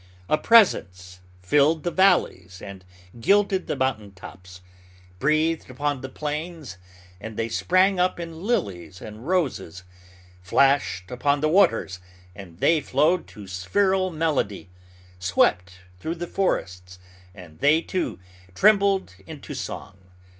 A 0.27 0.35
Presence 0.39 1.19
filled 1.43 1.83
the 1.83 1.91
valleys 1.91 2.59
and 2.59 2.83
gilded 3.19 3.67
the 3.67 3.75
mountain 3.75 4.13
tops, 4.13 4.61
breathed 5.19 5.69
upon 5.69 6.01
the 6.01 6.09
plains, 6.09 6.79
and 7.19 7.37
they 7.37 7.47
sprang 7.47 7.99
up 7.99 8.19
in 8.19 8.41
lilies 8.41 8.99
and 8.99 9.27
roses, 9.27 9.83
flashed 10.41 11.11
upon 11.11 11.39
the 11.41 11.49
waters, 11.49 11.99
and 12.35 12.57
they 12.57 12.81
flowed 12.81 13.27
to 13.27 13.45
spheral 13.45 14.09
melody, 14.09 14.71
swept 15.19 15.81
through 15.99 16.15
the 16.15 16.25
forests, 16.25 16.97
and 17.35 17.59
they, 17.59 17.79
too, 17.79 18.17
trembled 18.55 19.13
into 19.27 19.53
song. 19.53 19.99